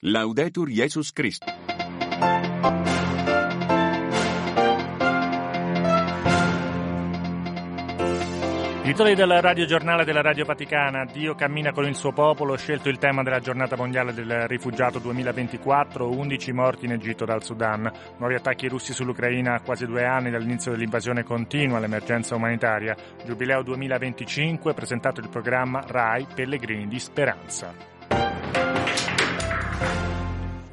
[0.00, 1.50] Laudetur Jesus Christus.
[8.82, 12.98] I titoli del radiogiornale della Radio Vaticana, Dio cammina con il suo popolo, scelto il
[12.98, 18.68] tema della giornata mondiale del rifugiato 2024, 11 morti in Egitto dal Sudan, nuovi attacchi
[18.68, 22.94] russi sull'Ucraina a quasi due anni dall'inizio dell'invasione continua, l'emergenza umanitaria,
[23.24, 27.95] Giubileo 2025, presentato il programma RAI Pellegrini di Speranza.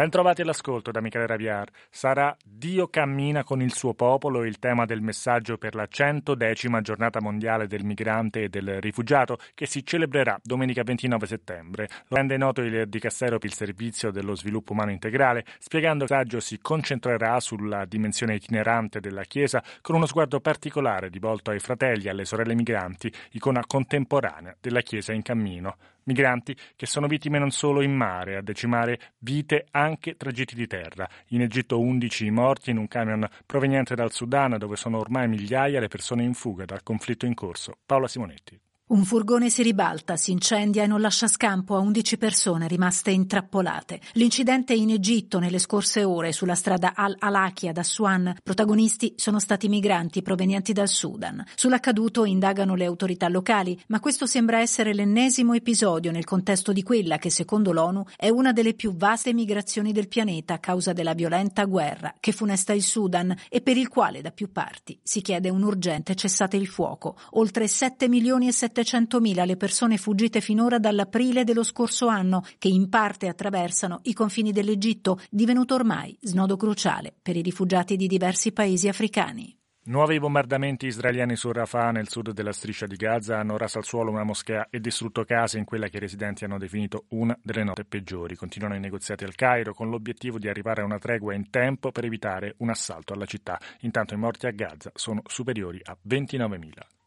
[0.00, 1.68] Bentrovati all'ascolto da Michele Raviar.
[1.90, 7.20] Sarà Dio cammina con il suo popolo il tema del messaggio per la 110 giornata
[7.20, 11.86] mondiale del migrante e del rifugiato che si celebrerà domenica 29 settembre.
[12.08, 16.18] Lo rende noto il Dicastero per il servizio dello sviluppo umano integrale, spiegando che il
[16.18, 22.04] messaggio si concentrerà sulla dimensione itinerante della Chiesa con uno sguardo particolare rivolto ai fratelli
[22.04, 25.76] e alle sorelle migranti, icona contemporanea della Chiesa in cammino.
[26.04, 31.08] Migranti che sono vittime non solo in mare, a decimare vite anche tragitti di terra.
[31.28, 35.88] In Egitto 11 morti in un camion proveniente dal Sudan, dove sono ormai migliaia le
[35.88, 37.78] persone in fuga dal conflitto in corso.
[37.84, 38.58] Paola Simonetti.
[38.90, 44.00] Un furgone si ribalta, si incendia e non lascia scampo a 11 persone rimaste intrappolate.
[44.14, 48.34] L'incidente in Egitto nelle scorse ore sulla strada Al-Alakia da Aswan.
[48.42, 51.44] Protagonisti sono stati migranti provenienti dal Sudan.
[51.54, 57.18] Sull'accaduto indagano le autorità locali, ma questo sembra essere l'ennesimo episodio nel contesto di quella
[57.18, 61.64] che, secondo l'ONU, è una delle più vaste migrazioni del pianeta a causa della violenta
[61.64, 65.62] guerra che funesta il Sudan e per il quale da più parti si chiede un
[65.62, 67.14] urgente cessate il fuoco.
[67.34, 72.68] Oltre 7 milioni e 7 700.000 le persone fuggite finora dall'aprile dello scorso anno, che
[72.68, 78.52] in parte attraversano i confini dell'Egitto, divenuto ormai snodo cruciale per i rifugiati di diversi
[78.52, 79.54] paesi africani.
[79.82, 84.10] Nuovi bombardamenti israeliani su Rafah nel sud della striscia di Gaza hanno raso al suolo
[84.10, 87.86] una moschea e distrutto case in quella che i residenti hanno definito una delle note
[87.86, 88.36] peggiori.
[88.36, 92.04] Continuano i negoziati al Cairo con l'obiettivo di arrivare a una tregua in tempo per
[92.04, 93.58] evitare un assalto alla città.
[93.80, 96.99] Intanto i morti a Gaza sono superiori a 29.000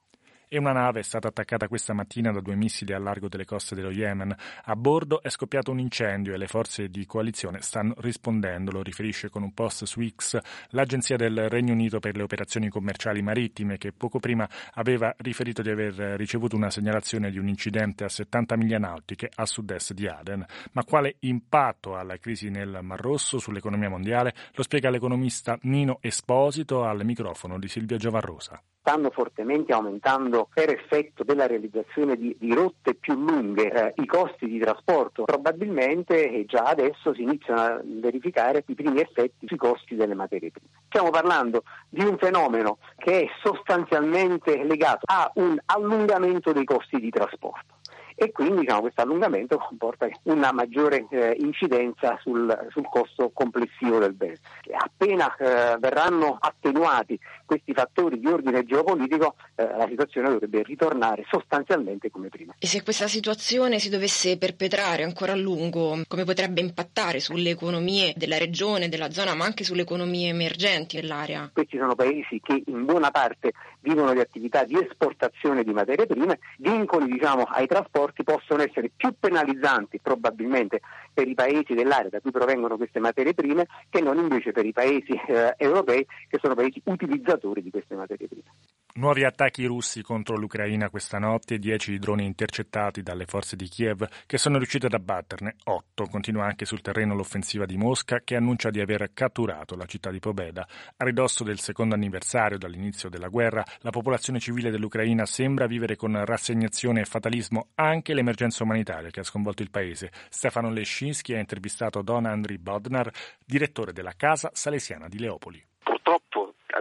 [0.53, 3.73] e una nave è stata attaccata questa mattina da due missili al largo delle coste
[3.73, 4.35] dello Yemen.
[4.65, 9.29] A bordo è scoppiato un incendio e le forze di coalizione stanno rispondendo, lo riferisce
[9.29, 13.93] con un post su X l'Agenzia del Regno Unito per le operazioni commerciali marittime che
[13.93, 18.77] poco prima aveva riferito di aver ricevuto una segnalazione di un incidente a 70 miglia
[18.77, 20.45] nautiche a sud-est di Aden.
[20.73, 24.35] Ma quale impatto ha la crisi nel Mar Rosso sull'economia mondiale?
[24.53, 31.23] Lo spiega l'economista Nino Esposito al microfono di Silvia Giovarrosa stanno fortemente aumentando per effetto
[31.23, 36.63] della realizzazione di, di rotte più lunghe eh, i costi di trasporto, probabilmente eh, già
[36.63, 40.69] adesso si iniziano a verificare i primi effetti sui costi delle materie prime.
[40.87, 47.09] Stiamo parlando di un fenomeno che è sostanzialmente legato a un allungamento dei costi di
[47.09, 47.73] trasporto
[48.15, 54.13] e quindi diciamo, questo allungamento comporta una maggiore eh, incidenza sul, sul, costo complessivo del
[54.13, 54.39] bene.
[54.77, 62.09] Appena eh, verranno attenuati questi fattori di ordine geopolitico, eh, la situazione dovrebbe ritornare sostanzialmente
[62.11, 62.53] come prima.
[62.59, 68.13] E se questa situazione si dovesse perpetrare ancora a lungo, come potrebbe impattare sulle economie
[68.15, 71.49] della regione, della zona, ma anche sulle economie emergenti dell'area?
[71.51, 76.39] Questi sono paesi che in buona parte vivono di attività di esportazione di materie prime,
[76.57, 80.81] vincoli diciamo, ai trasporti possono essere più penalizzanti probabilmente
[81.13, 84.73] per i paesi dell'area da cui provengono queste materie prime che non invece per i
[84.73, 88.51] paesi eh, europei che sono paesi utilizzatori di queste materie prime.
[88.95, 94.37] Nuovi attacchi russi contro l'Ucraina questa notte, 10 droni intercettati dalle forze di Kiev che
[94.37, 96.05] sono riusciti ad abbatterne 8.
[96.05, 100.19] Continua anche sul terreno l'offensiva di Mosca che annuncia di aver catturato la città di
[100.19, 100.67] Pobeda.
[100.97, 106.23] A ridosso del secondo anniversario dall'inizio della guerra, la popolazione civile dell'Ucraina sembra vivere con
[106.23, 110.11] rassegnazione e fatalismo anche l'emergenza umanitaria che ha sconvolto il paese.
[110.29, 113.11] Stefano Lescinski ha intervistato Don Andriy Bodnar,
[113.43, 115.65] direttore della Casa Salesiana di Leopoli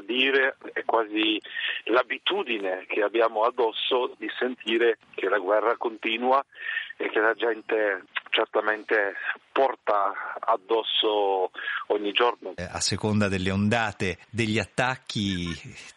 [0.04, 1.40] dire, è quasi
[1.84, 6.44] l'abitudine che abbiamo addosso di sentire che la guerra continua
[6.96, 9.14] e che la gente certamente
[9.52, 11.50] porta addosso
[11.88, 12.54] ogni giorno.
[12.56, 15.46] A seconda delle ondate degli attacchi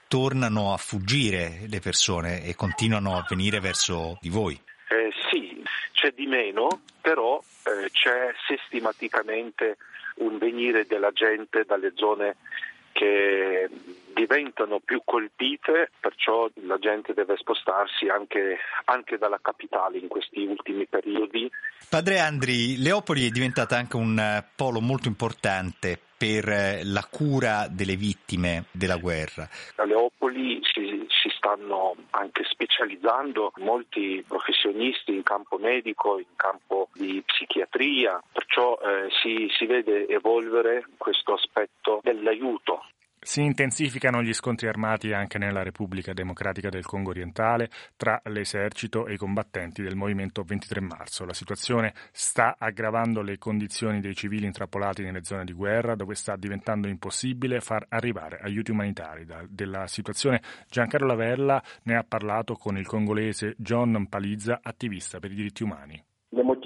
[0.08, 4.60] tornano a fuggire le persone e continuano a venire verso di voi.
[4.90, 5.64] Eh, sì,
[5.94, 6.68] c'è di meno,
[7.02, 9.78] però eh, c'è sistematicamente
[10.18, 12.36] un venire della gente dalle zone
[12.96, 13.70] che
[14.14, 20.88] diventano più colpite, perciò la gente deve spostarsi anche, anche, dalla capitale in questi ultimi
[20.88, 21.52] periodi.
[21.90, 27.98] Padre Andri, Leopoli è diventata anche un polo molto importante per eh, la cura delle
[27.98, 29.50] vittime della guerra.
[29.76, 37.22] A Leopoli si, si stanno anche specializzando molti professionisti in campo medico, in campo di
[37.26, 38.24] psichiatria,
[38.56, 42.86] perciò eh, si, si vede evolvere questo aspetto dell'aiuto
[43.20, 49.14] si intensificano gli scontri armati anche nella Repubblica Democratica del Congo orientale tra l'esercito e
[49.14, 51.26] i combattenti del movimento 23 marzo.
[51.26, 56.36] La situazione sta aggravando le condizioni dei civili intrappolati nelle zone di guerra, dove sta
[56.36, 59.26] diventando impossibile far arrivare aiuti umanitari.
[59.50, 65.36] Della situazione Giancarlo Lavella ne ha parlato con il congolese John Palizza, attivista per i
[65.36, 66.00] diritti umani.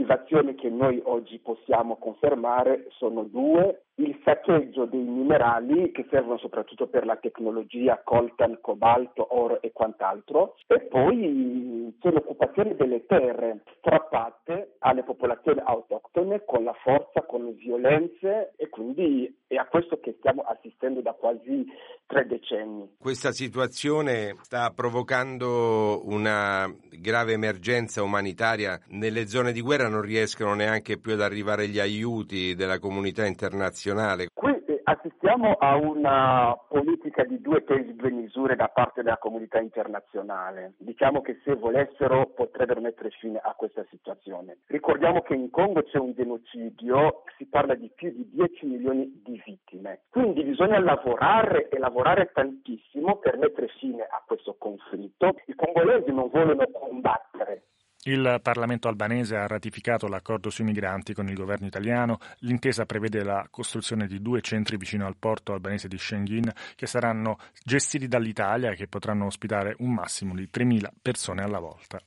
[0.10, 6.38] Le motivazioni che noi oggi possiamo confermare sono due il saccheggio dei minerali che servono
[6.38, 13.64] soprattutto per la tecnologia coltan, cobalto, oro e quant'altro e poi c'è l'occupazione delle terre
[13.78, 20.00] strappate alle popolazioni autoctone con la forza, con le violenze e quindi è a questo
[20.00, 21.66] che stiamo assistendo da quasi
[22.06, 22.96] tre decenni.
[23.00, 28.80] Questa situazione sta provocando una grave emergenza umanitaria.
[28.90, 33.88] Nelle zone di guerra non riescono neanche più ad arrivare gli aiuti della comunità internazionale
[33.94, 34.30] nazionale.
[34.34, 39.60] Qui eh, assistiamo a una politica di due pesi, due misure da parte della comunità
[39.60, 40.74] internazionale.
[40.78, 44.60] Diciamo che se volessero potrebbero mettere fine a questa situazione.
[44.68, 49.42] Ricordiamo che in Congo c'è un genocidio, si parla di più di 10 milioni di
[49.46, 50.02] vittime.
[50.10, 55.36] Quindi bisogna lavorare e lavorare tantissimo per mettere fine a questo conflitto.
[55.46, 57.64] I congolesi non vogliono combattere,
[58.04, 62.20] il Parlamento albanese ha ratificato l'accordo sui migranti con il governo italiano.
[62.40, 67.38] L'intesa prevede la costruzione di due centri vicino al porto albanese di Schengen che saranno
[67.64, 72.00] gestiti dall'Italia e che potranno ospitare un massimo di 3.000 persone alla volta.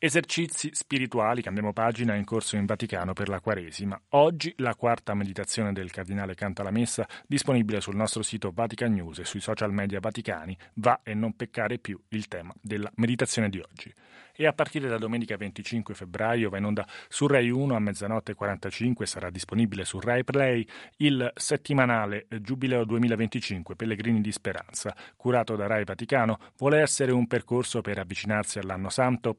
[0.00, 4.00] Esercizi spirituali, cambiamo pagina, in corso in Vaticano per la Quaresima.
[4.10, 9.18] Oggi la quarta meditazione del Cardinale Canta la Messa, disponibile sul nostro sito Vatican News
[9.18, 13.58] e sui social media vaticani, va e non peccare più il tema della meditazione di
[13.58, 13.92] oggi.
[14.40, 18.34] E a partire da domenica 25 febbraio va in onda su Rai 1 a mezzanotte
[18.34, 20.64] 45 sarà disponibile su Rai Play
[20.98, 27.80] il settimanale Giubileo 2025 Pellegrini di Speranza, curato da Rai Vaticano, vuole essere un percorso
[27.80, 29.34] per avvicinarsi all'anno santo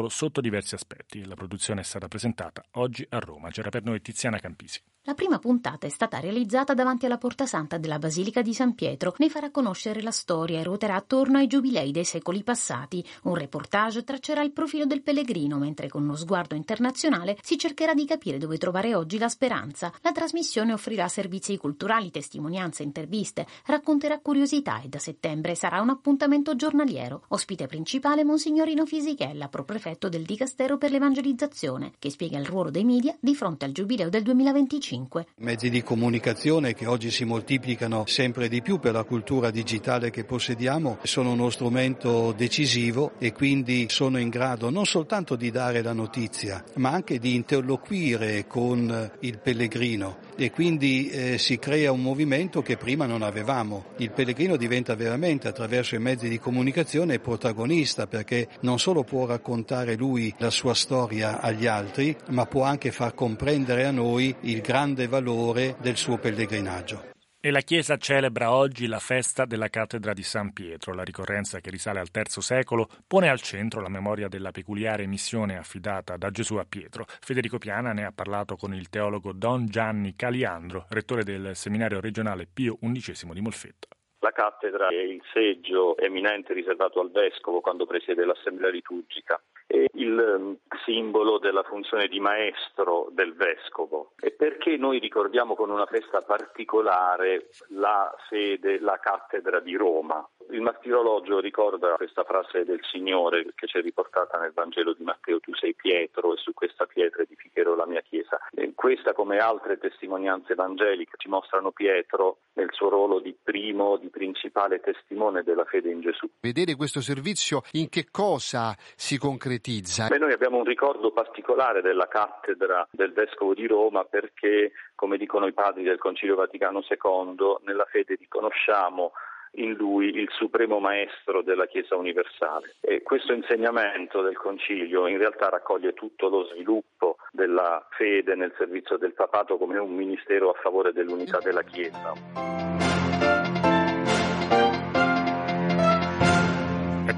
[0.00, 1.24] presentandolo sotto diversi aspetti.
[1.26, 3.50] La produzione è stata presentata oggi a Roma.
[3.50, 4.80] C'era per noi Tiziana Campisi.
[5.04, 9.14] La prima puntata è stata realizzata davanti alla Porta Santa della Basilica di San Pietro.
[9.16, 13.02] Ne farà conoscere la storia e ruoterà attorno ai giubilei dei secoli passati.
[13.22, 18.04] Un reportage traccerà il profilo del pellegrino, mentre con uno sguardo internazionale si cercherà di
[18.04, 19.90] capire dove trovare oggi la speranza.
[20.02, 26.54] La trasmissione offrirà servizi culturali, testimonianze, interviste, racconterà curiosità e da settembre sarà un appuntamento
[26.56, 27.24] giornaliero.
[27.28, 33.16] Ospite principale Monsignorino Fisichella, proprefetto del Dicastero per l'Evangelizzazione, che spiega il ruolo dei media
[33.18, 34.89] di fronte al giubileo del 2025.
[34.90, 35.26] 2025.
[35.38, 40.24] Mezzi di comunicazione che oggi si moltiplicano sempre di più per la cultura digitale che
[40.24, 45.92] possediamo sono uno strumento decisivo e quindi sono in grado non soltanto di dare la
[45.92, 52.62] notizia, ma anche di interloquire con il pellegrino e quindi eh, si crea un movimento
[52.62, 53.88] che prima non avevamo.
[53.98, 59.96] Il pellegrino diventa veramente attraverso i mezzi di comunicazione protagonista perché non solo può raccontare
[59.96, 65.08] lui la sua storia agli altri, ma può anche far comprendere a noi il grande
[65.08, 67.10] valore del suo pellegrinaggio.
[67.42, 70.92] E la Chiesa celebra oggi la festa della cattedra di San Pietro.
[70.92, 75.56] La ricorrenza che risale al III secolo pone al centro la memoria della peculiare missione
[75.56, 77.06] affidata da Gesù a Pietro.
[77.08, 82.46] Federico Piana ne ha parlato con il teologo Don Gianni Caliandro, rettore del seminario regionale
[82.46, 83.88] Pio XI di Molfetta.
[84.18, 90.56] La cattedra è il seggio eminente riservato al vescovo quando presiede l'assemblea liturgica il ehm,
[90.84, 97.48] simbolo della funzione di maestro del vescovo e perché noi ricordiamo con una festa particolare
[97.68, 100.26] la sede, la cattedra di Roma.
[100.50, 105.54] Il martirologio ricorda questa frase del Signore che c'è riportata nel Vangelo di Matteo, tu
[105.54, 108.38] sei Pietro e su questa pietra edificherò la mia chiesa.
[108.52, 114.08] E questa come altre testimonianze evangeliche ci mostrano Pietro nel suo ruolo di primo, di
[114.08, 116.28] principale testimone della fede in Gesù.
[116.40, 120.08] Vedere questo servizio in che cosa si concretizza?
[120.08, 125.46] Beh, noi abbiamo un ricordo particolare della cattedra del Vescovo di Roma perché, come dicono
[125.46, 129.12] i padri del Concilio Vaticano II, nella fede riconosciamo
[129.52, 132.76] in lui il supremo maestro della Chiesa universale.
[132.80, 138.96] E questo insegnamento del Concilio in realtà raccoglie tutto lo sviluppo della fede nel servizio
[138.96, 142.69] del papato come un ministero a favore dell'unità della Chiesa.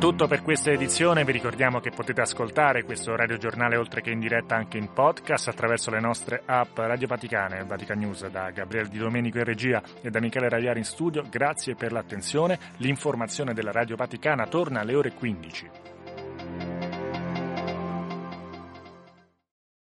[0.03, 4.57] Tutto per questa edizione, vi ricordiamo che potete ascoltare questo radiogiornale oltre che in diretta
[4.57, 8.99] anche in podcast attraverso le nostre app Radio Vaticane e Vatican News da Gabriele Di
[8.99, 11.23] Domenico in regia e da Michele Ragliari in studio.
[11.31, 12.59] Grazie per l'attenzione.
[12.79, 15.92] L'informazione della Radio Vaticana torna alle ore 15.